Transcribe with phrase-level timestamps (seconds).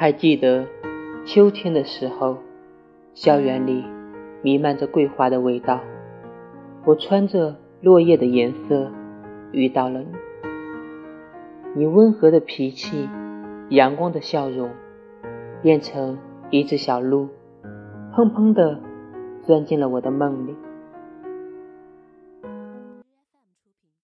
[0.00, 0.64] 还记得
[1.26, 2.38] 秋天的时候，
[3.12, 3.84] 校园里
[4.40, 5.78] 弥漫着桂花的味道，
[6.86, 8.90] 我穿着落叶的颜色
[9.52, 10.06] 遇到了你。
[11.76, 13.10] 你温和的脾气，
[13.68, 14.70] 阳光的笑容，
[15.60, 16.16] 变成
[16.48, 17.28] 一只小鹿，
[18.14, 18.80] 砰砰的
[19.42, 20.56] 钻进了我的梦里。